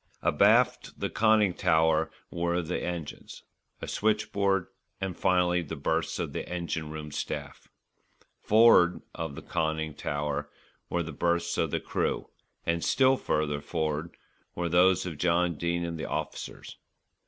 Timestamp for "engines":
2.83-3.43